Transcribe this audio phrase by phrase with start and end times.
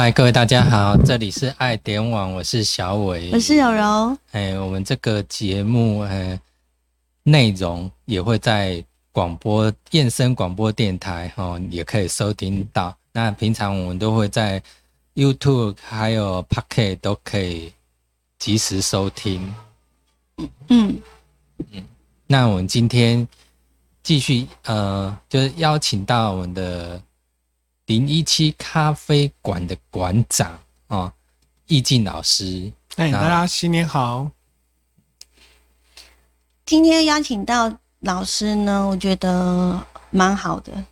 [0.00, 4.16] 嗨，各位大家好，这里是爱点网，我是小伟，我是柔柔。
[4.30, 6.40] 哎，我们这个节目，呃，
[7.24, 8.80] 内容也会在
[9.10, 12.96] 广播、燕声广播电台，哦，也可以收听到。
[13.10, 14.62] 那平常我们都会在
[15.16, 17.72] YouTube 还有 Pocket 都可以
[18.38, 19.52] 及时收听。
[20.68, 20.96] 嗯
[21.72, 21.84] 嗯，
[22.28, 23.26] 那我们今天
[24.04, 27.02] 继续，呃，就是邀请到我们的。
[27.88, 31.10] 零一七咖啡馆的馆长啊，
[31.68, 34.30] 易静老师，哎，大家新年好！
[36.66, 40.84] 今天邀请到老师呢，我觉得蛮好的。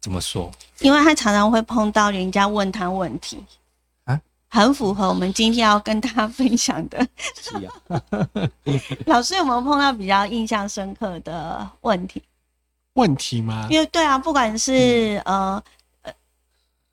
[0.00, 0.50] 怎么说？
[0.80, 3.44] 因为他常常会碰到人家问他问题
[4.04, 4.18] 啊，
[4.48, 7.06] 很符合我们今天要跟他分享的。
[7.38, 7.56] 是
[7.88, 8.02] 啊，
[9.04, 12.22] 老师有没有碰到比较印象深刻的问题？
[12.94, 13.66] 问题吗？
[13.68, 15.62] 因为对啊，不管是呃。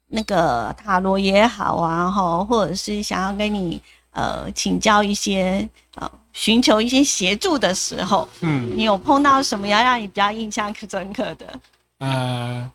[0.08, 3.82] 那个塔罗也好啊，哈，或者是想要跟你
[4.12, 11.60] 呃请教一些呃寻求一些协助的时候，嗯，你有碰到什么要让你比较印象深刻的？
[12.00, 12.72] 呃，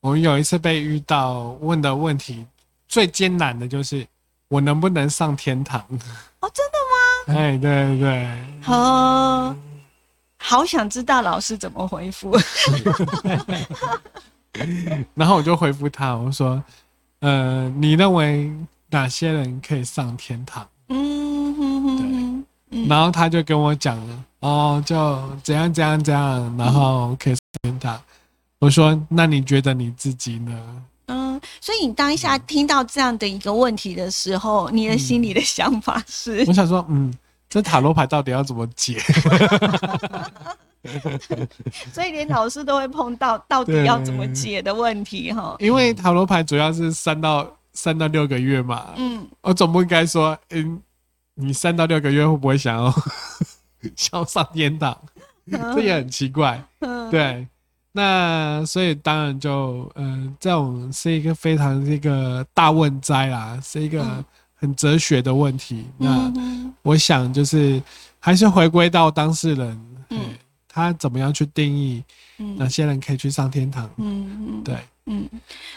[0.00, 2.44] 我们有一次被遇到问的问题
[2.88, 4.06] 最艰难的就是
[4.48, 5.80] 我能不能上天堂？
[6.40, 7.38] 哦，真的吗？
[7.38, 9.54] 哎，对对对，好，
[10.38, 12.36] 好想知道老师怎么回复。
[15.14, 16.62] 然后我就回复他，我说
[17.20, 18.50] ：“呃，你认为
[18.90, 22.86] 哪些人可以上天堂？”嗯哼对。
[22.86, 24.96] 然后他就跟我讲了，哦，就
[25.42, 28.00] 怎样怎样怎样，然后可以上天堂。
[28.58, 30.52] 我说：“那你觉得你自己呢？”
[31.06, 36.44] 嗯，所以你当下听到这样的一个问题的时候，你的心里的想法是？
[36.48, 37.12] 我想说，嗯，
[37.48, 38.98] 这塔罗牌到底要怎么解？
[41.92, 45.56] 所以连老师都会碰到 到底要怎么解的问题哈。
[45.58, 48.92] 因为塔罗牌主要是三到三到六个月嘛。
[48.96, 49.26] 嗯。
[49.40, 50.80] 我总不应该说，嗯，
[51.34, 52.90] 你三到六个月会不会想要
[53.96, 54.96] 想要上天堂？
[55.50, 56.62] 这也很奇怪。
[56.80, 57.10] 嗯。
[57.10, 57.46] 对。
[57.92, 64.04] 那所以当然就，嗯，这种是一个非常一个大问灾啦，是一个
[64.54, 65.86] 很哲学的问题。
[65.96, 66.32] 那
[66.82, 67.80] 我想就是
[68.18, 69.86] 还是回归到当事人。
[70.10, 70.20] 嗯。
[70.74, 72.02] 他怎么样去定义
[72.58, 73.88] 哪些人可以去上天堂？
[73.96, 74.76] 嗯嗯，对，
[75.06, 75.28] 嗯，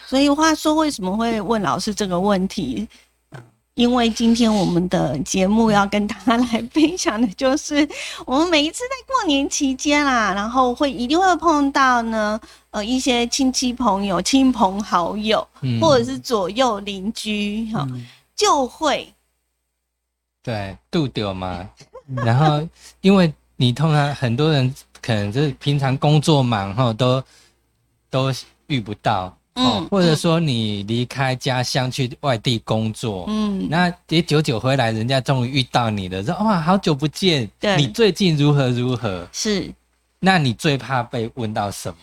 [0.04, 2.88] 所以话说，为什么会问老师这个问题？
[3.74, 7.88] 因为今天我们的节目要跟大家来分享的就是，
[8.26, 12.40] 我们每一次在过年期间啦，然后会一定会碰到呢，
[12.72, 15.46] 呃，一些亲戚朋友、亲朋好友，
[15.80, 17.86] 或者是左右邻居，哈，
[18.34, 19.14] 就会
[20.42, 21.64] 对度丢嘛，
[22.16, 22.68] 然后
[23.00, 24.74] 因为你通常很多人。
[25.08, 27.24] 可能就是平常工作忙哈，都
[28.10, 28.30] 都
[28.66, 39.26] 遇不到，嗯，或者说你离开家乡去外地工作，嗯，那也久久回来，人家终于遇到你了，说哇，好久不见，对，你最近如何如何？
[39.32, 39.72] 是，
[40.20, 41.96] 那你最怕被问到什么？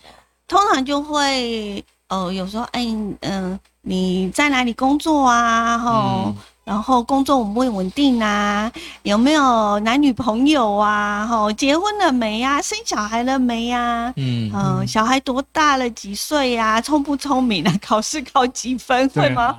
[0.48, 2.84] 通常就会，呃，有时候，哎，
[3.20, 5.78] 嗯，你在哪里工作啊？
[5.78, 6.34] 哈。
[6.66, 8.70] 然后工作稳不稳定啊？
[9.04, 11.24] 有没有男女朋友啊？
[11.24, 12.60] 吼，结婚了没呀？
[12.60, 14.12] 生小孩了没呀？
[14.16, 15.88] 嗯嗯，小孩多大了？
[15.90, 16.80] 几岁呀？
[16.80, 17.72] 聪不聪明啊？
[17.80, 19.08] 考试考几分？
[19.10, 19.56] 会吗？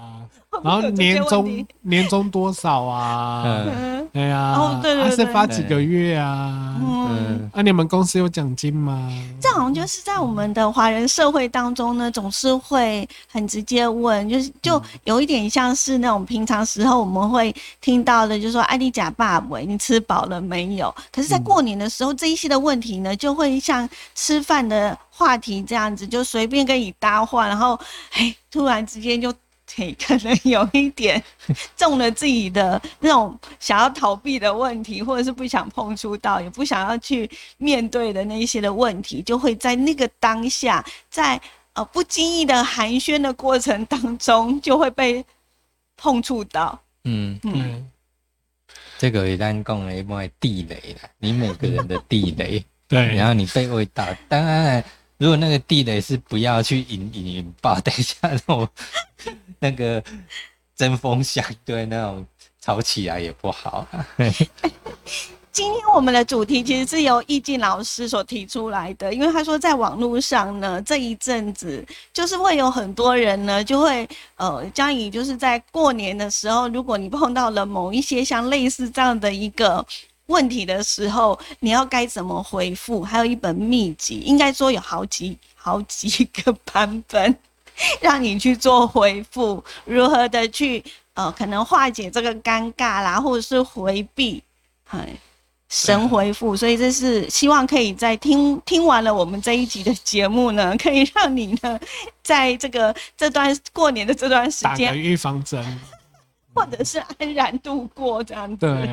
[0.64, 3.44] 然后年终年终多少啊？
[3.46, 4.54] 嗯，对呀。
[4.58, 5.16] 哦，对对对。
[5.16, 6.78] 是发几个月啊？
[6.80, 7.50] 嗯。
[7.54, 9.12] 啊，你们公司有奖金吗？
[9.42, 20.94] 这好像就是在我们的华人社会当中呢，总是会很直接问，就是就有一点像是那种平常时候我们会听到的，就说艾丽贾爸喂，你吃饱了没有？
[21.12, 27.80] 可是，在过年的时候，这一些的问题呢，就会像吃饭的话题这样子，就随便跟你搭话，然后，
[28.14, 29.32] 哎，突然之间就。
[30.00, 31.22] 可能有一点
[31.76, 41.40] 中了自己的那种想要逃避的问题，或者是不想碰触到，也不想要去面对的那一些的问题，就会在那个当下，在
[41.74, 45.24] 呃不经意的寒暄的过程当中，就会被
[45.96, 46.82] 碰触到。
[47.04, 47.90] 嗯嗯，
[48.98, 54.84] 这个一旦讲了一般地雷了，你每个人的地雷， 对，然后你被味道，当然。
[55.20, 58.70] 如果那个地雷是不要去引引引爆，等一下那种
[59.60, 60.04] 那个
[60.76, 62.26] 针锋相对那种
[62.60, 63.88] 吵起来也不好。
[65.52, 71.84] 今天我们的主题其实是由易静老师所提出来的，因为他说在网络上呢，这一阵子
[72.14, 79.86] 就是会有很多人呢，就会呃将以就是在过年的时候，如果你碰到了某一些像类似这样的一个。
[80.28, 83.02] 问题的时候，你要该怎么回复？
[83.02, 87.34] 还有一本秘籍，应该说有好几好几个版本。
[88.02, 90.84] 让你去做回复，如何的去
[91.14, 94.42] 呃，可能化解这个尴尬啦，或者是回避，
[94.90, 95.08] 哎，
[95.70, 96.56] 神回复。
[96.56, 101.80] 所以这是希望可以在听听完了我们这一集的节目呢， 可以让你呢，
[102.24, 105.80] 在这个这段过年的这段时间，打个预防针，
[106.54, 108.58] 或者是安然度过这样子。
[108.58, 108.88] 对，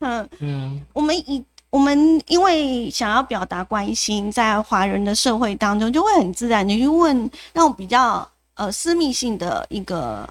[0.00, 1.44] 嗯嗯，我们以。
[1.74, 8.24] 我们因为想要表达关心，在华人的社会当中，就会很自然的去问那种比较
[8.54, 10.24] 呃私密性的一个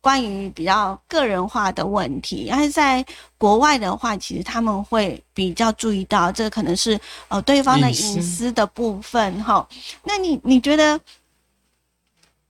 [0.00, 2.48] 关于比较个人化的问题。
[2.50, 3.06] 但是在
[3.38, 6.98] 国外的话，其实他们会比较注意到这可能是
[7.28, 9.64] 呃对方的隐私的部分哈。
[10.02, 10.98] 那你你觉得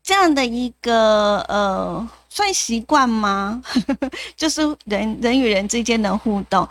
[0.02, 2.08] 这样的一个呃？
[2.28, 3.62] 算习惯吗？
[4.36, 6.68] 就是人人与人之间的互动，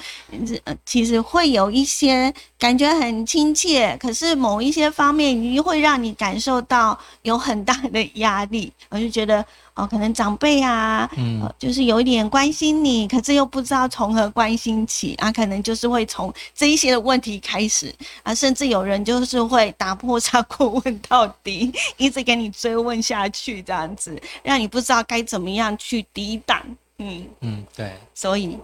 [0.86, 8.72] 其实会有一些感觉很亲切，可是某一些方面，你会让你感受到有很大的压力。
[8.90, 9.46] 我就觉得。
[9.78, 17.94] 哦，可能长辈啊，嗯，就是有一点关心你，可是又不知道从何关心起啊，可能就是会从这一些的问题开始
[18.24, 26.60] 啊，甚至有人就是会打破砂锅问到底，一直给你追问下去，这样子让你不知道该怎么样去抵挡。
[26.98, 28.58] 嗯嗯，对，所以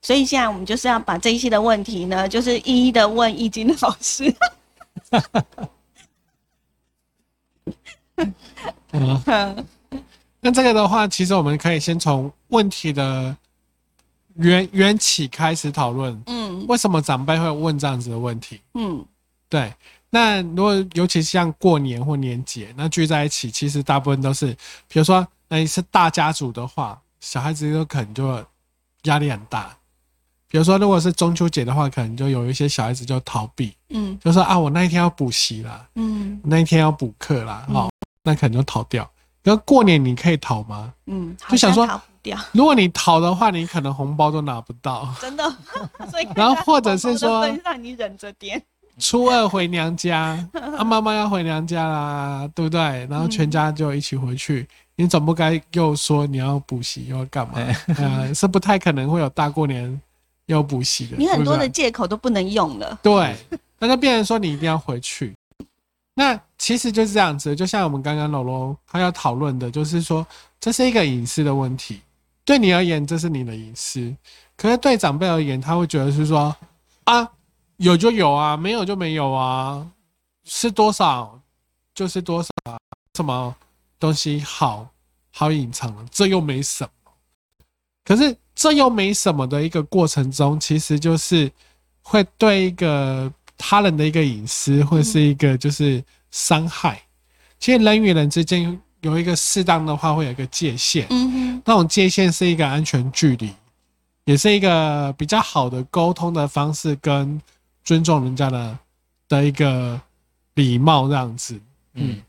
[0.00, 4.32] 所以现在我们就是要把这一些的问题呢，就是一一的问易经老师。
[9.26, 9.66] 嗯。
[10.40, 13.36] 那这个的话，其实我们可以先从问题的
[14.34, 16.18] 缘缘起开始讨论。
[16.26, 18.60] 嗯，为什么长辈会问这样子的问题？
[18.74, 19.04] 嗯，
[19.48, 19.72] 对。
[20.12, 24.46] 那如果尤其像过年或年节，那聚在一起，其实大部分都是，
[24.88, 28.44] 比如说，那你是大家族的话，小孩子都可能就
[29.04, 29.76] 压力很大。
[30.48, 33.72] 比如说，如果是中秋节的话，可能就有一些小孩子就逃避。
[33.90, 37.88] 嗯，就说啊，我那一天要补习啦，嗯，那一天要补课啦，哦，
[38.24, 39.08] 那可能就逃掉。
[39.42, 40.92] 那过年你可以逃吗？
[41.06, 42.38] 嗯，就想说逃不掉。
[42.52, 45.08] 如果你逃的话，你可能红包都拿不到。
[45.20, 45.44] 真的，
[46.10, 48.62] 所以然后或者是说，让你忍着点。
[48.98, 50.46] 初二回娘家，
[50.76, 52.80] 啊，妈妈要回娘家啦，对不对？
[53.08, 57.54] 然后全家就一起回去，你总不该又说你要补习又要干嘛？
[57.96, 59.98] 呃，是不太可能会有大过年
[60.44, 61.16] 要补习的。
[61.16, 62.98] 你很多的借口都不能用了。
[63.02, 63.34] 对，
[63.78, 65.34] 那就变成说你一定要回去。
[66.20, 70.26] 那其实就是这样子，就像我们刚刚楼楼他要讨论的，就是说
[70.60, 72.02] 这是一个隐私的问题，
[72.44, 74.14] 对你而言这是你的隐私，
[74.54, 76.54] 可是对长辈而言，他会觉得是说
[77.04, 77.26] 啊
[77.78, 79.90] 有就有啊，没有就没有啊，
[80.44, 81.40] 是多少
[81.94, 82.76] 就是多少啊，
[83.14, 83.56] 什么
[83.98, 84.86] 东西好
[85.32, 87.12] 好隐藏，这又没什么，
[88.04, 91.50] 可是这又没什么的一个过程中，其实就是
[92.02, 93.32] 会对一个。
[93.60, 97.00] 他人的一个隐私，或者是一个就是伤害。
[97.58, 101.06] 其实人与人之间有一个适当的话，会有一个界限。
[101.10, 103.52] 嗯哼，那种界限是一个安全距离，
[104.24, 107.40] 也是一个比较好的沟通的方式，跟
[107.84, 108.78] 尊重人家的
[109.28, 110.00] 的一个
[110.54, 111.60] 礼貌这样子。
[111.94, 112.20] 嗯，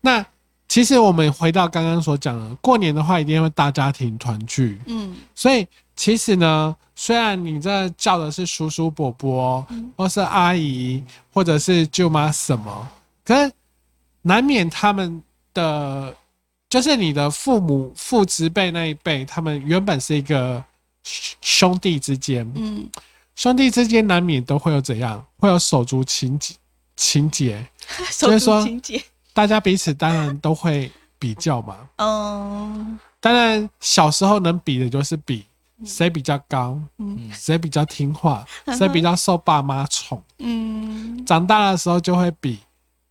[0.00, 0.26] 那
[0.68, 4.80] 其实我们回到刚刚所讲的，过年的话一定会大家庭团聚。
[4.86, 5.66] 嗯，所以
[6.00, 6.74] 其实呢。
[6.96, 9.66] 虽然你这叫的是叔叔伯伯，
[9.96, 11.02] 或是阿姨，
[11.32, 12.88] 或者是舅妈什么，
[13.24, 13.50] 可是
[14.20, 15.22] 难免他们
[15.54, 16.14] 的，
[16.68, 20.62] 就是你的父母父执辈那一辈，他们原本是一个
[21.40, 22.86] 兄弟之间，嗯，
[23.34, 26.54] 兄弟之间难免都会有怎样，会有手足情结
[26.96, 27.66] 情结，
[28.12, 28.62] 所以说
[29.32, 35.46] 大家彼此当然都会比较嘛，嗯，当然小时候能比的就是比。
[35.84, 36.78] 谁比较高？
[36.98, 38.44] 嗯，谁比较听话？
[38.76, 40.22] 谁比较受爸妈宠？
[40.38, 42.58] 嗯，长大的时候就会比，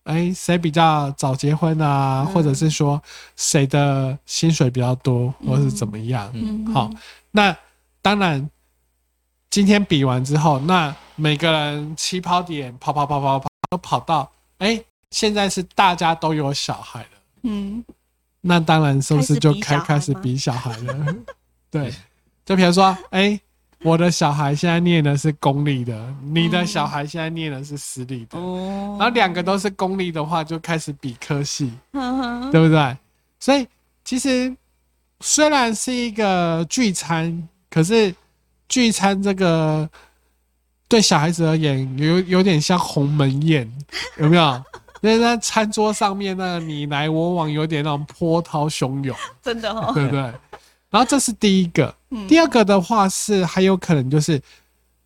[0.04, 2.24] 哎，谁比较早结婚啊？
[2.24, 3.02] 或者是说
[3.36, 6.30] 谁的薪水比较多，或是怎么样？
[6.34, 6.90] 嗯，好，
[7.30, 7.56] 那
[8.02, 8.48] 当然，
[9.50, 17.08] 今天比完之后，那每个人起跑点跑跑跑跑跑都跑到，哎，现在是大家都有小孩了。
[17.42, 17.84] 嗯，
[18.40, 21.14] 那当然是不是就开开始比小孩了？
[21.70, 21.92] 对。
[22.50, 23.40] 就比如说，哎，
[23.84, 31.72] 我的小孩现在念的是公立的，你的小孩现在念的是私立的，然后两个都是公立的话，就开始比科系，
[32.50, 32.96] 对不对？
[33.38, 33.64] 所以
[34.04, 34.52] 其实
[35.20, 38.12] 虽然是一个聚餐，可是
[38.68, 39.88] 聚餐这个
[40.88, 43.72] 对小孩子而言，有有点像鸿门宴，
[44.18, 44.60] 有没有？
[45.02, 50.32] 因为在餐桌上面那个你来我往，有点那种波涛汹涌， 真的，对不对？
[50.90, 51.94] 然后这是第一个，
[52.28, 54.42] 第二个的话是还有可能就是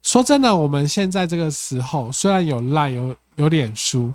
[0.02, 4.12] 说真的，我们现在这个时候虽然有赖有有脸书，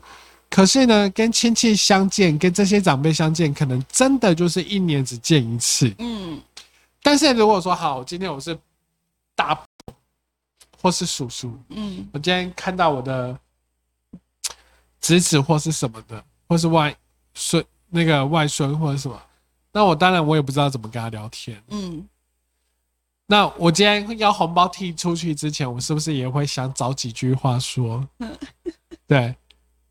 [0.50, 5.94] 可是呢，跟亲戚相见，跟这些长辈相见，可能真的就是一年只见一次。
[6.00, 6.42] 嗯。
[7.04, 8.58] 但是如果说好，今天我是
[9.36, 9.94] 大伯
[10.82, 12.08] 或是叔叔，嗯。
[12.12, 13.38] 我今天看到我的
[15.00, 16.96] 侄子或是什么的，或是外
[17.36, 19.22] 孙那个外孙或者什么，
[19.72, 21.62] 那我当然我也不知道怎么跟他聊天。
[21.70, 22.08] 嗯。
[23.32, 28.04] 那我今天要红包踢出去之前，我是不是也会想找几句话说？
[29.06, 29.36] 对，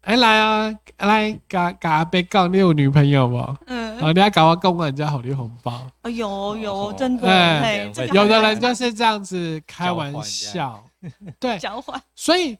[0.00, 3.56] 哎、来啊，来，嘎嘎被告，你有女朋友吗？
[3.66, 5.86] 嗯，啊，你要搞我跟人家好的红包。
[6.02, 10.84] 哦有有哦真的，哎嘿这个有的人就是这样子开玩笑，
[11.38, 12.58] 对，交换，所以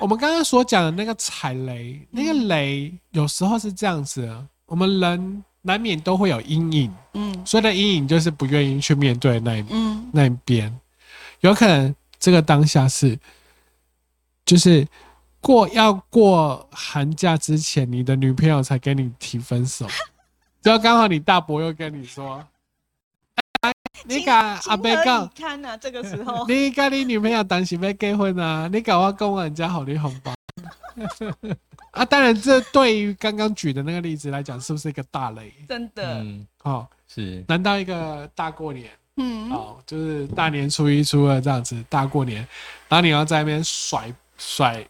[0.00, 7.46] 我们刚刚所讲的那个踩雷，那个雷有时候是这样子的，我们人难免都会有阴影，嗯。
[7.46, 10.10] 所以的阴影就是不愿意去面对那一嗯。
[10.12, 10.74] 那一边，
[11.40, 13.18] 有可能这个当下是，
[14.44, 14.86] 就是
[15.40, 19.86] 过要过寒假之前，你的女朋友才跟你提分手，
[20.62, 22.44] 就刚好你大伯又跟你说，
[23.62, 23.72] 哎，
[24.04, 25.30] 你敢阿伯讲。
[25.34, 30.34] 看呐，这个时候， 你跟你女朋友当时要结婚啊，你搞我跟人家好的红包
[31.92, 32.04] 啊！
[32.04, 35.52] 当然，这对于刚刚举的那个例子来讲，是不是一个大雷？
[35.68, 42.46] 真的，嗯，哦，是，难道一个大过年嗯哦，就是大年初一、初二这样子大过年，
[42.88, 44.86] 然后你要在那边甩甩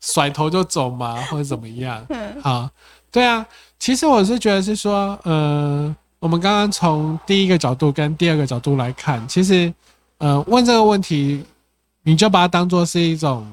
[0.00, 2.04] 甩头就走吗，或者怎么样？
[2.10, 2.70] 嗯好，
[3.10, 3.44] 对啊，
[3.78, 9.72] 其实我是觉得是说，呃，我们刚刚从第一个角度跟第二个角度来看，其实，
[10.18, 11.44] 呃，问这个问题，
[12.02, 13.50] 你就把它当做是一种，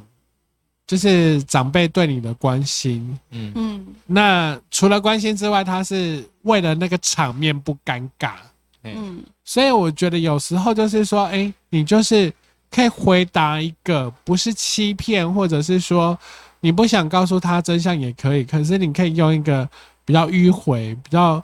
[0.88, 3.20] 就是长辈对你的关心。
[3.30, 3.52] 嗯。
[3.54, 3.88] 嗯。
[4.06, 8.36] 那除了关心之外，他是为了那个场面不尴尬，
[8.84, 9.22] 嗯。
[9.44, 12.34] 所以我觉得有时候就是说，哎、你就是
[12.72, 16.18] 可以回答一个不是欺骗，或者是说
[16.60, 19.68] 你不想告诉他真相也可以，可是你可以用一个
[20.04, 21.44] 比较迂回、比较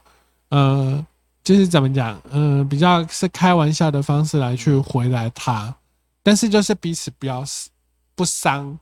[0.50, 1.06] 呃，
[1.44, 5.74] 就是怎么讲，嗯、比较是开玩笑的方式来去回答他，
[6.22, 7.44] 但是就是彼此不要
[8.16, 8.78] 不伤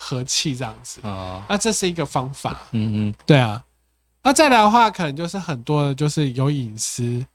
[0.00, 2.62] 和气这样子，哦，那这是一个方法。
[2.70, 3.14] 嗯嗯。
[3.26, 3.62] 对啊，
[4.22, 7.26] 那再来的话，可能就是很多的，就是有隐私。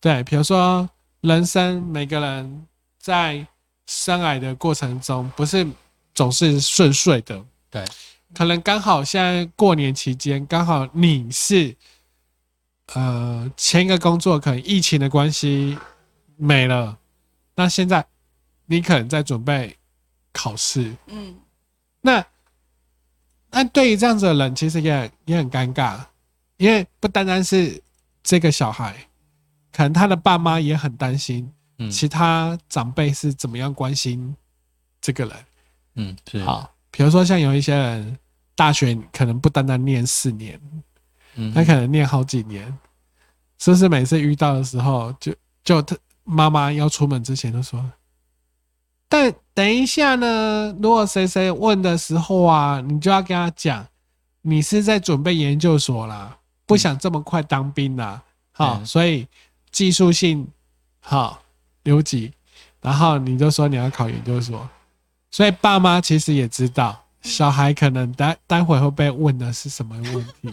[0.00, 0.88] 对，比如说
[1.22, 2.66] 人生每个人
[2.98, 3.44] 在
[3.86, 5.66] 生癌的过程中，不是
[6.14, 7.42] 总是顺遂的。
[7.70, 7.82] 对，
[8.34, 11.74] 可能刚好现在过年期间，刚好你是
[12.92, 15.78] 呃前一个工作可能疫情的关系
[16.36, 16.98] 没了，
[17.54, 18.04] 那现在
[18.66, 19.74] 你可能在准备
[20.32, 21.34] 考试，嗯
[22.06, 22.22] 那
[23.50, 25.98] 那对于这样子的人，其实也很也很尴尬，
[26.58, 27.82] 因为不单单是
[28.22, 28.94] 这个小孩，
[29.72, 34.36] 可能他的爸妈也很担心，嗯，其他长辈是怎么样关心
[35.00, 35.36] 这个人。
[35.94, 38.18] 嗯是，好，比如说像有一些人，
[38.54, 40.60] 大学可能不单单念四年，
[41.36, 42.66] 嗯，他可能念好几年，
[43.58, 47.82] 是不是每次遇到的时候，就就他妈妈要出门之前就说，
[49.14, 53.86] 但等一下呢，如果谁谁问的时候啊，你就要跟他讲，
[54.42, 58.84] 你是在准备研究所啦，不想这么快当兵啦，好、嗯。
[58.84, 59.28] 所以
[59.70, 60.44] 技术性
[60.98, 61.40] 好
[61.84, 62.32] 留级，
[62.80, 64.68] 然后你就说你要考研究所，
[65.30, 67.00] 所以爸妈其实也知道。
[67.22, 70.48] 小孩可能待待会会被问的是什么问题，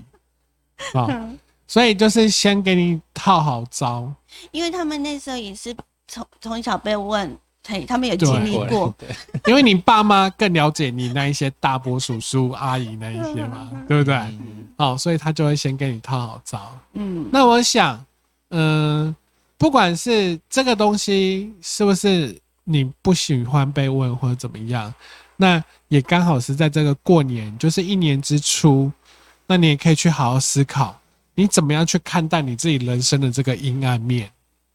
[0.93, 4.13] 啊、嗯，所以就是先给你套好招，
[4.51, 5.75] 因为他们那时候也是
[6.07, 7.35] 从从小被问，
[7.67, 9.07] 嘿，他们也经历过，对，
[9.45, 14.15] 因为你爸妈更了解你那一些大伯、叔叔、阿姨那一些嘛，对不对？
[14.15, 14.67] 嗯。
[14.77, 16.75] 好、所以他就会先给你套好招。
[16.93, 17.29] 嗯。
[17.31, 18.03] 那我想，
[18.49, 19.15] 嗯、
[19.57, 24.91] 不管是这个东西是不是你不喜欢被问或者怎么样，
[25.37, 28.91] 那也刚好是在这个过年，就是一年之初，
[29.45, 30.99] 那你也可以去好好思考，
[31.35, 34.31] 你怎么样去看待你自己人生的这个阴暗面。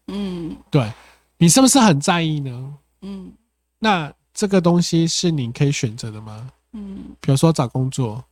[0.07, 0.55] 嗯。
[0.71, 0.89] 对
[1.37, 2.73] 你是不是很在意呢？
[3.01, 3.31] 嗯
[3.79, 6.49] 那这个东西是你可以选择的吗？
[6.73, 8.23] 嗯比如说找工作，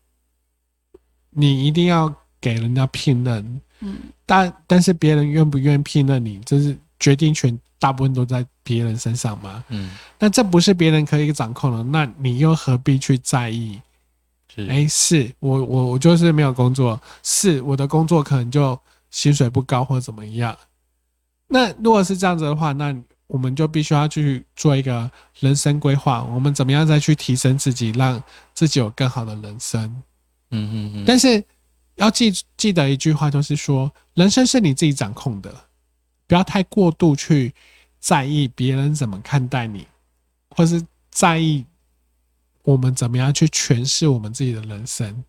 [1.29, 9.63] 你一定要给人家聘任，嗯但但是别人愿不愿意聘任你，这是决定权大部分都在别人身上嘛。
[9.69, 13.79] 嗯那这不是别人可以掌控的，那你又何必去在意？
[14.53, 18.79] 是，哎、是我我我就是没有工作，是我的工作可能就
[19.11, 20.57] 薪水不高或怎么样。
[21.47, 22.95] 那如果是这样子的话，那
[23.27, 25.09] 我们就必须要去做一个
[25.39, 28.21] 人生规划，我们怎么样再去提升自己，让
[28.53, 29.83] 自己有更好的人生。
[30.51, 31.43] 嗯嗯嗯，但是
[31.95, 35.53] 要记记得一句话，就是说，人生是你自己掌控的，
[36.27, 37.53] 不要太过度去
[37.99, 39.87] 在意别人怎么看待你，
[40.49, 41.65] 或是在意
[42.63, 45.23] 我们怎么样去诠释我们自己的人生。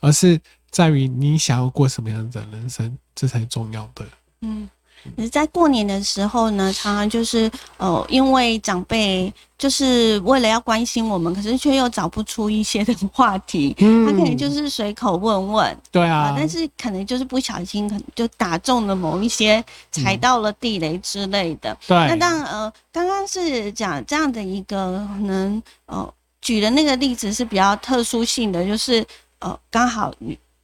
[0.00, 4.06] 而是在于你想要过什么样的人生，这才重要的。
[4.42, 4.68] 嗯。
[5.16, 21.76] 可是，在过年的时候呢，常常就是呃，因为长辈就是为了要关心我们，可是却又找不出一些的话题，他可能就是随口问问，对啊，但是可能就是不小心，可能就打中了某一些，踩到了地雷之类的。
[21.86, 29.04] 对，那当然呃，刚刚是讲这样的一个可能呃，举的那个例子是比较特殊性的，就是
[29.40, 30.12] 呃，刚好。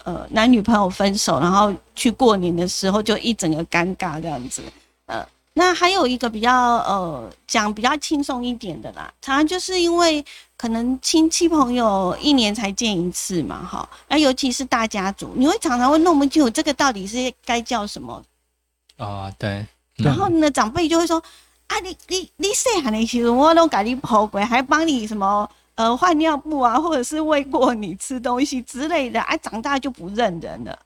[0.04, 4.62] 呃，男女朋友分手，然后去过年的时候就一整个尴尬这样子。
[5.06, 10.23] 呃，那还有一个比较呃讲比较轻松一点的啦，常常就是因为
[10.58, 18.23] 可能亲戚朋友一年才见一次嘛，哈，那尤其是大家族，你会常常会弄不清楚这个到底是该叫什么。
[18.99, 19.66] 啊，对。
[19.96, 21.23] 然后呢，长辈就会说
[21.68, 25.49] 啊，你你你细汉的时候我都给你抱过，还帮你什么。
[25.76, 30.78] 呃，换尿布啊，或者是喂过你吃东西之类的，哎，长大就不认人了，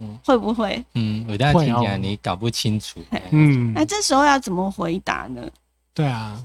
[0.00, 0.84] 嗯，会不会？
[0.94, 5.48] 嗯，我这样听起来你搞不清楚，嗯，那这时候要怎么回答呢？
[5.94, 6.42] 对啊，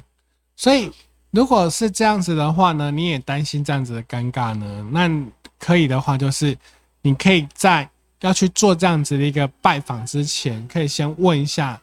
[0.55, 0.91] 所以
[1.31, 5.09] 如果是这样子的话呢，你也担心这样子的尴尬呢，那
[5.57, 6.55] 可以的话，就是
[7.01, 7.89] 你可以在
[8.21, 11.81] 要去做这样子的一个拜访之前，可以先问一下，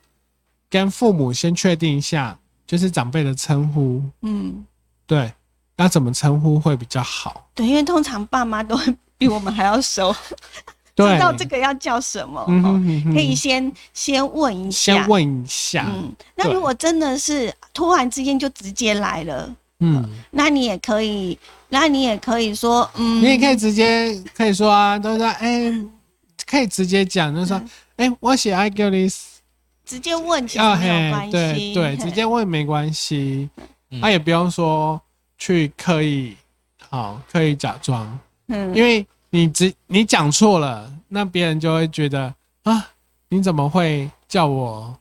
[0.69, 4.65] 跟父母先确定一下，就是长辈的称呼，嗯，
[5.05, 5.33] 对。
[5.81, 7.49] 那怎么称呼会比较好？
[7.55, 10.15] 对，因为通常爸妈都会 比我们还要熟，
[10.95, 12.45] 知道这个要叫什么。
[13.15, 15.87] 可以先先问一下，先问一下。
[15.89, 21.39] 嗯，那如果真的是突然之间就直接来了，嗯，那你也可以，
[21.71, 25.73] 那你也可以说，嗯，你也可以直接可以说啊，都说，哎，
[26.47, 27.59] 可以直接讲，就说，
[27.97, 29.39] 哎，我写 I g this，
[29.87, 33.49] 直接问其实没有关系，对对，直接问没关系，
[33.99, 35.01] 他 也不用说。
[35.41, 36.37] 去刻意，
[36.91, 38.17] 好刻意假装，
[38.49, 42.33] 嗯，因为你只你讲错了，那别人就会觉得
[42.65, 42.89] 啊，
[43.31, 44.95] 你怎么会叫我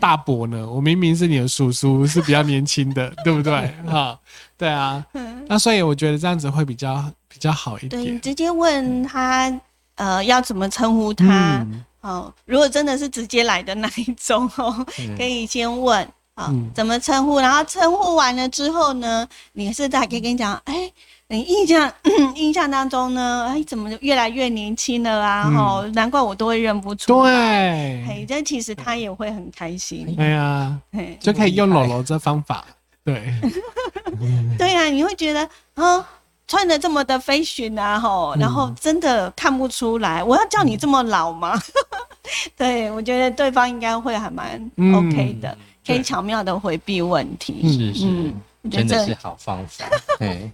[0.00, 0.68] 大伯呢？
[0.68, 3.72] 我明明是你的叔叔，是比较年轻的， 对不对？
[3.86, 4.18] 哈，
[4.58, 5.04] 对啊，
[5.46, 8.04] 那所以我觉得这样子会比较比较好一点。
[8.04, 9.60] 对，直接问他，
[9.94, 11.64] 呃，要怎么称呼他？
[12.00, 14.84] 哦，如果真的是直接来的那一种哦，
[15.16, 16.06] 可以先问。
[16.34, 17.38] 啊，怎么称呼？
[17.38, 20.90] 然后称呼完了之后呢，你是在可以跟你讲，哎，
[21.28, 21.92] 你印象
[22.34, 25.48] 印象当中呢，哎，怎么越来越年轻了啊？
[25.48, 27.22] 哈，难怪我都会认不出。
[27.22, 30.12] 对，哎，这其实他也会很开心。
[30.16, 30.76] 对啊，
[31.20, 32.64] 就可以用柔柔这方法。
[33.04, 33.32] 对，
[34.58, 36.04] 对呀，你会觉得啊，
[36.48, 41.56] 穿的这么的 fashion 啊，哈，然后真的看不出来，我要叫你这么老吗？
[42.56, 44.58] 对，我觉得对方应该会还蛮
[44.96, 45.56] OK 的。
[45.86, 48.34] 可以巧妙的回避问题，是是，
[48.70, 49.84] 真的是好方法。
[50.18, 50.50] 对，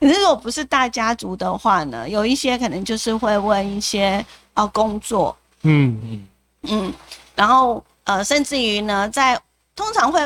[0.00, 4.24] 可是如果不是大家族的话呢，有一些可能就是会问一些
[4.54, 6.26] 哦工作，嗯嗯。
[6.64, 6.92] 嗯，
[7.34, 9.40] 然后呃，甚至于呢，在
[9.74, 10.20] 通常会。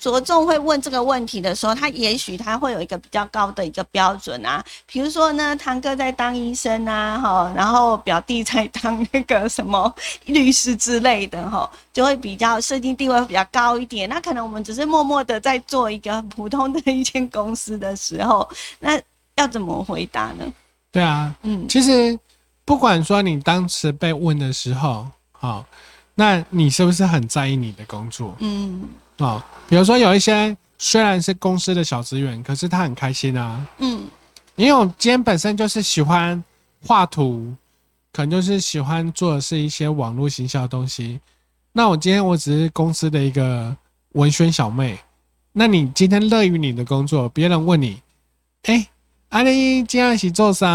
[0.00, 14.08] 着重会问这个问题的时候，他也许他会有一个比较高的一个标准啊，比如说呢，堂哥在当医生啊，哈，然后表弟在当那个什么律师之类的，哈，就会比较设定地位比较高一点。
[14.08, 18.98] 那可能我们只是默默的在做一个普通的一间公司的时候，那
[19.36, 20.50] 要怎么回答呢？
[20.90, 22.18] 对啊，嗯，其实
[22.64, 25.66] 不管说你当时被问的时候，好，
[26.14, 28.34] 那你是不是很在意你的工作？
[28.38, 28.88] 嗯。
[29.24, 33.66] 啊，比如说有一些虽然是公司的小职员，可是他很开心啊。
[33.78, 34.04] 嗯，
[34.56, 36.42] 因为我今天本身就是喜欢
[36.86, 37.54] 画图，
[38.12, 41.20] 可能就是喜欢做的是一些网络行销的东西。
[41.72, 43.76] 那我今天我只是公司的一个
[44.12, 44.98] 文宣小妹，
[45.52, 48.00] 那你今天乐于你的工作，别人问你，
[48.64, 48.86] 哎，
[49.28, 50.66] 阿丽今天是做啥？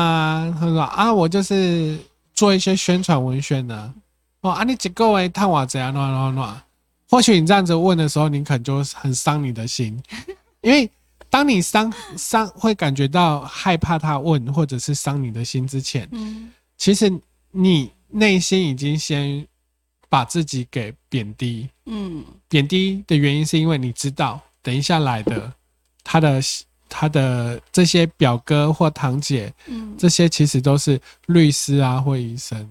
[0.60, 1.98] 他说啊，我就是
[2.34, 3.94] 做一些宣传文宣的。
[4.42, 5.94] 哦，啊，你一个月探我怎样？
[5.94, 6.64] 哪哪哪？
[7.10, 10.02] 或许你这样子问的时候，你可能就很伤你的心，
[10.62, 10.90] 因为
[11.30, 17.12] 当你伤伤会感觉到害怕他问，或者是伤你的心之前，嗯，其实
[17.52, 19.46] 你内心已经先
[20.10, 25.52] 把自己给贬低，嗯，贬低的原因是因为你知道，等一下来的
[26.04, 26.42] 他的
[26.88, 32.68] 他的这些表哥或堂姐，嗯，这些其实都是律师啊或医生。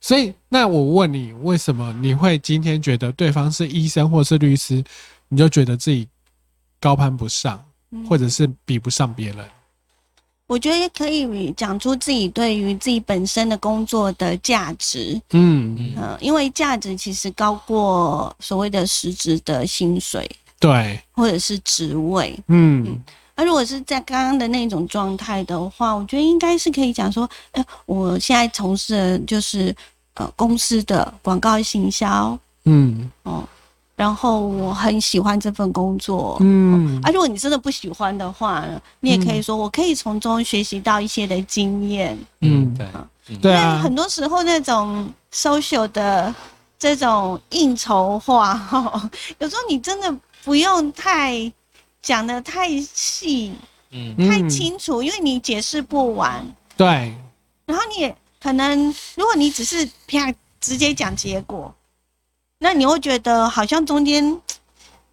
[0.00, 4.82] 所以，那我问你，为什么你会今天觉得对方是医生或是律师，
[5.28, 6.08] 你就觉得自己
[6.80, 7.62] 高攀不上，
[8.08, 9.44] 或者是比不上别人？
[10.46, 15.20] 我觉得可以讲出自己对于自己本身的工作的价值。
[15.30, 22.36] 嗯嗯，因为价值其实高过所谓的实质的薪水，对，或者是职位。
[22.48, 23.00] 嗯。
[23.40, 29.74] 那如果是在刚刚的那种状态的话，我觉得应该是可以讲说，哎，我现在从事的就是
[30.12, 33.42] 呃公司的广告行销，嗯，哦。
[33.96, 38.62] 然后我很喜欢这份工作，嗯，啊，如果你真的不喜欢的话，
[39.00, 42.76] 你也可以说，我可以从中学习到一些的经验，嗯，
[43.26, 46.34] 对，对啊，很多时候那种 social 的
[46.78, 51.50] 这种应酬化，哈，有时候你真的不用太
[52.02, 53.52] 讲的太细，
[53.90, 57.14] 嗯，太清楚，因为你解释不完，对，
[57.66, 58.86] 然后你也可能，
[59.16, 61.74] 如果你只是啪直接讲结果。
[62.62, 64.38] 那你会觉得好像中间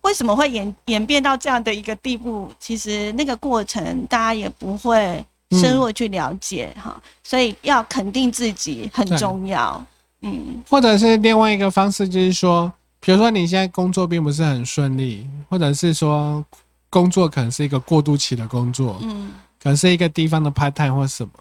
[0.02, 2.52] 为什么会演演变到这样的一个地步？
[2.60, 9.82] 其实那个过程大家也不会深入去了解哈，所以要肯定自己很重要。
[10.24, 12.70] 嗯，或者是另外一个方式，就是说，
[13.00, 16.44] 比如说你现在工作并不是很顺利，或者是说
[16.90, 21.32] 工作可能是一个过渡期的工作，嗯，可能是一个地方的 part time 或什么，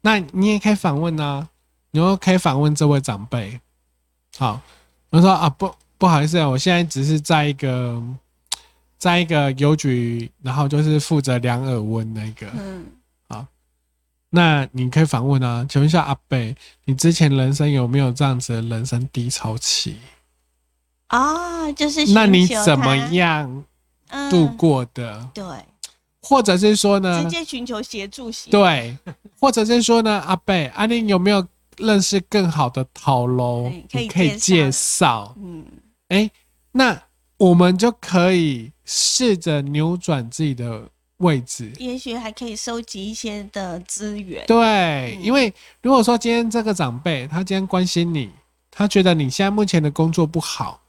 [0.00, 1.48] 那你也可以访问啊，
[1.90, 3.60] 你又可以访问这位长辈，
[4.36, 4.60] 好。
[5.10, 8.02] 我说啊，不不好意思啊，我现在只是在一个，
[8.96, 12.46] 在一个邮局，然后就是负责量耳温那个。
[12.54, 12.86] 嗯，
[13.28, 13.44] 好，
[14.30, 19.96] 那你可以反问啊，请问一下阿贝，你之前人生有没有这样子的人生低潮期？
[21.08, 23.62] 啊，就是那你怎么样
[24.30, 25.28] 度过的？
[25.34, 25.44] 对，
[26.20, 27.22] 或者是说呢？
[27.22, 28.50] 直接寻求协助型。
[28.50, 28.96] 对，
[29.40, 31.46] 或者是说呢，阿贝，阿玲有没有？
[31.78, 35.34] 认识更好的讨楼，你可以介绍。
[35.38, 35.64] 嗯，
[36.08, 36.30] 哎，
[36.70, 37.02] 那
[37.38, 44.44] 我们就可以试着扭转自己的位置，也许还可以收集一些的资源。
[44.46, 48.30] 对，因为如果说今天这个长辈他今天关心你，
[48.70, 50.82] 他觉得你现在目前的工作不好，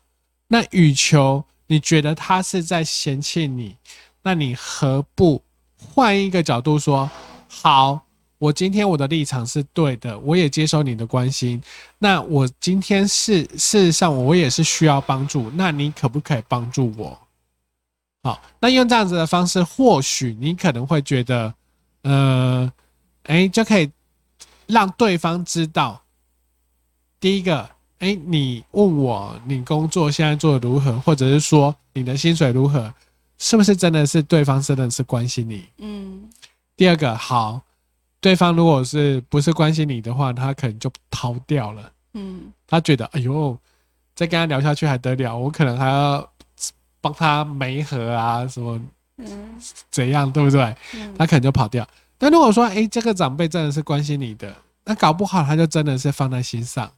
[0.49, 3.75] 那与求你觉得他是在嫌弃你，
[4.21, 5.43] 那你何不
[5.77, 7.09] 换一个角度说
[7.47, 8.01] 好？
[8.39, 11.63] 我今天我的立场是对的，我也接受你的关心。
[11.97, 17.17] 那我今天是事实上我也是需要帮助，那你可不可以帮助我？
[18.21, 21.53] 好，那用这样子的方式，或许你可能会觉得，
[22.01, 22.69] 呃，
[23.23, 23.89] 哎，就可以
[24.67, 26.03] 让对方知道，
[27.21, 27.69] 第一个，
[28.03, 32.93] 哎，你问我你工作现在做的如何，或者是说你的薪水如何，
[33.37, 35.63] 是不是真的是对方真的是关心你？
[35.77, 36.29] 嗯。
[36.75, 37.61] 第二个，好。
[38.19, 41.91] 对方如果是不是关心你的话，他可能就逃掉了。
[42.13, 43.57] 嗯，他觉得哎呦，
[44.13, 45.37] 再跟他聊下去还得了？
[45.37, 46.29] 我可能还要
[46.99, 48.77] 帮他媒合啊，什么，
[49.17, 49.55] 嗯，
[49.89, 50.75] 怎样，对不对？
[51.17, 51.87] 他可能就跑掉。
[52.17, 56.91] 但如果说，哎，这个长辈真的是关心你的，那搞不好他就真的是放在心上。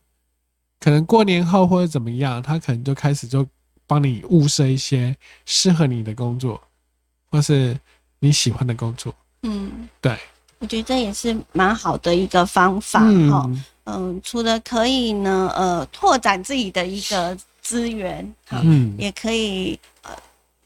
[0.80, 3.46] 可能过年后或者怎么样，他可能就开始就
[3.88, 6.62] 帮你物色一些适合你的工作，
[7.30, 7.78] 或是
[8.20, 9.14] 你喜欢的工作。
[9.44, 10.18] 嗯，对。
[10.60, 13.52] 我觉得这也是蛮好的一个方法哈，
[13.84, 20.12] 嗯，除了可以呢，呃，拓展自己的一个资源，嗯，也可以呃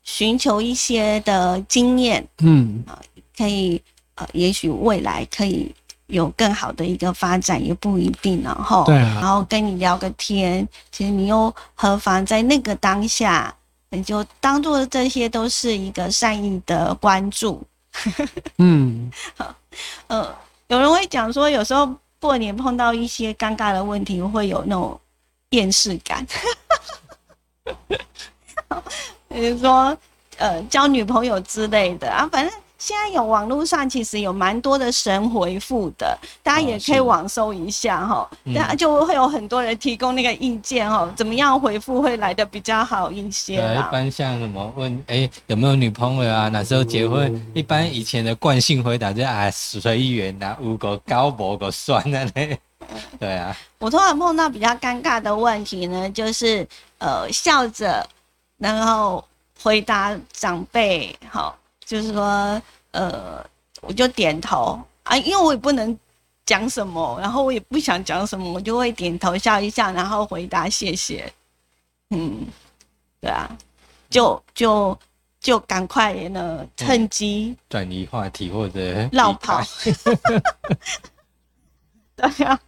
[0.03, 3.01] 寻求一些的经验，嗯，啊，
[3.35, 3.81] 可以
[4.13, 5.73] 呃，也许未来可以
[6.09, 13.53] 有更好的一个发展，也不一定，然后，对，然后跟你聊个天，其实你又何妨在那个当下，
[13.91, 17.63] 你就当做这些都是一个善意的关注。
[18.57, 19.55] 嗯， 好，
[20.07, 20.35] 呃，
[20.67, 21.87] 有人会讲说，有时候
[22.19, 24.99] 过年碰到一些尴尬的问题，会有那种
[25.51, 26.25] 厌世感。
[29.29, 29.95] 比如说，
[30.37, 32.53] 呃，交女朋友之类的啊，反正。
[32.79, 47.45] 现在有网络上其实有蛮多的神回复的，大家也可以网搜一下哈，那就会有很多人提供那个意见哈，怎么样回复会来的比较好一些一般像什么问哎有没有女朋友啊，哪时候结婚？
[47.53, 52.57] 一般以前的惯性回答就啊随缘呐，五个高博个算的嘞。
[53.19, 53.55] 对啊。
[53.79, 56.65] 我通常碰到比较尴尬的问题呢，就是
[56.99, 58.07] 呃笑着，
[58.57, 59.21] 然后
[59.61, 61.58] 回答长辈好。
[61.89, 63.43] 就是说，呃，
[63.81, 65.97] 我就点头啊，因为我也不能
[66.45, 71.33] 讲什么，然后我也不想讲什么，我就会点头笑一下，然后回答谢谢。
[72.11, 72.45] 嗯，
[73.19, 73.49] 对啊，
[74.07, 74.95] 就就
[75.39, 79.59] 就赶快呢，趁机转移话题或者绕跑。
[82.15, 82.59] 对啊，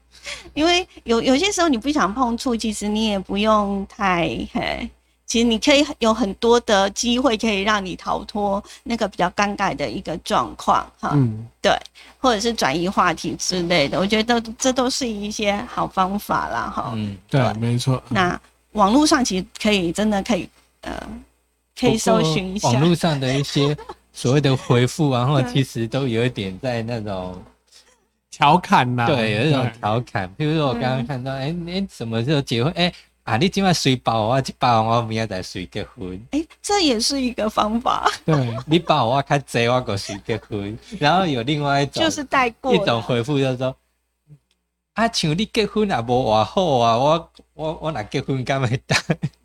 [0.56, 4.90] 因为有有些时候你不想碰触，其实你也不用太嘿。
[5.32, 11.72] 其实你可以有很多的机会，可以让你逃脱那个比较尴尬的一个状况，哈，嗯，对，
[12.20, 18.04] 或者是转移话题之类的，我觉得这都是一些好方法啦，哈，嗯，对，没错。
[18.10, 18.38] 那
[18.74, 20.50] 网络上其实可以真的可以，
[20.82, 21.02] 呃，
[21.80, 22.67] 可以搜寻一下。
[22.67, 23.74] 网络上的一些
[24.12, 27.41] 所谓的回复，然后 其实都有一点在那种
[28.30, 30.28] 调侃呐，对，有一种调侃。
[30.38, 32.74] 譬如说我刚刚看到，哎，你什么时候结婚？
[32.74, 32.91] 哎，
[33.32, 36.22] 啊，你今晚睡饱啊，去饱我明仔再睡结婚。
[36.32, 38.12] 哎，这也是一个方法。
[38.26, 40.78] 对，你包我开贼我个睡结婚。
[41.00, 43.74] 然后有另外一种，就是带过一种回复，就是说，
[44.96, 48.98] 啊，像你结婚也无话好啊，我我我哪结婚干没带？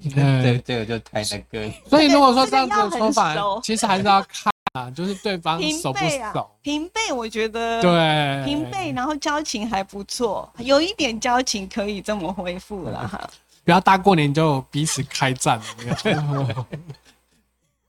[0.12, 1.72] 这这个就太那个。
[1.88, 4.52] 所以如果说这样子的说法，其实还是要看。
[4.72, 5.98] 啊，就是对方熟不
[6.34, 6.50] 熟？
[6.60, 13.30] 平辈，我觉得对平辈，然后交情还不错，有一点交情可以这么回复了哈。
[13.66, 15.60] 不要大过年就彼此开战，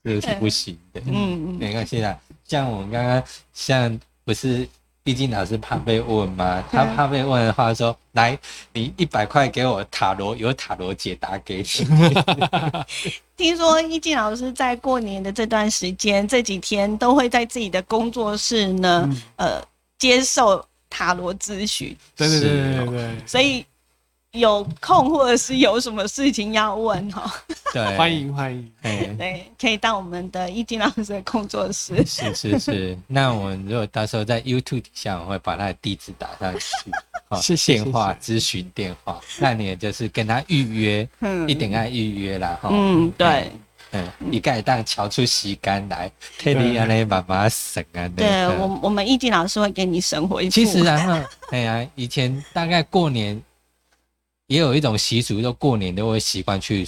[0.03, 0.99] 这是不行的。
[1.05, 2.17] 嗯嗯，没关系啦。
[2.45, 4.67] 像我们刚刚，像不是。
[5.03, 8.37] 毕竟老师怕被问嘛，他怕被问的话说：“来，
[8.73, 11.63] 你一百块给我塔罗，有塔罗解答给你。”
[13.37, 19.63] 听说易静老师在过年的这段时间，这几天都会在自己的工作室呢，呃，
[19.97, 21.95] 接受塔罗咨询。
[22.17, 23.65] 对对对对对，所以。
[24.37, 27.31] 有空或者是有什么事情要问哈，
[27.73, 28.71] 对， 欢迎欢迎，
[29.17, 32.05] 对，可以到我们的易经老师的工作室。
[32.05, 36.91] 是是是， 那我们如果到时候在 YouTube 底下，我会把他的地址打上去，
[37.29, 43.51] 好，电话咨询电话，那你也就是跟他预约，嗯，一定要预约啦，哈，嗯，对，
[43.91, 53.41] 嗯，你该当瞧出洗干来，特地让你妈妈省啊，对我我们易经老师会给你省回其实然后，哎呀，以前大概过年。
[54.47, 56.87] 也有一种习俗，就过年都会习惯去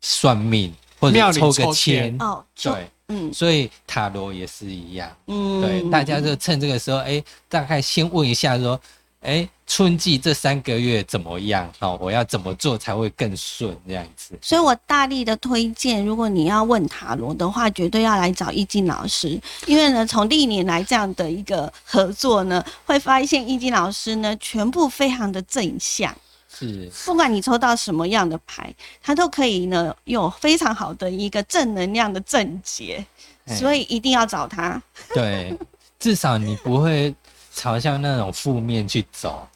[0.00, 2.16] 算命或者抽个签。
[2.20, 8.78] 哦，对，嗯，所以塔罗也是一样，嗯，对，大家就趁这个时候，哎，大概先问一下说，
[9.22, 11.72] 哎，春季这三个月怎么样？
[11.78, 13.74] 哦，我要怎么做才会更顺？
[13.86, 26.14] 这样子，所以我大力的推荐，如果你要问塔罗的话，绝对要来找易经老师，因为呢，从历年来这样的一个合作呢，会发现易经老师呢，全部非常的正向。
[26.58, 33.04] 是，不管你抽到什么样的牌，它都可以呢，有非常好的一个正能量的正解，
[33.46, 34.80] 所以一定要找他。
[35.14, 35.56] 对，
[35.98, 37.14] 至少你不会
[37.54, 39.46] 朝向那种负面去走，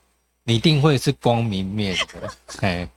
[0.45, 2.31] 你一定会是光明面的。
[2.61, 2.89] 哎，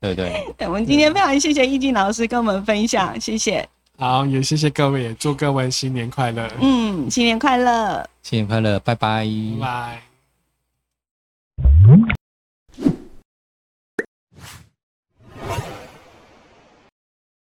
[0.00, 0.46] 对对。
[0.60, 3.66] 我们今天非常谢谢易静老师跟我们分享，谢谢。
[3.96, 6.50] 好，也谢谢各位，也祝各位新年快乐。
[6.60, 9.26] 嗯，新年快乐，新年快乐，拜拜，
[9.60, 10.09] 拜。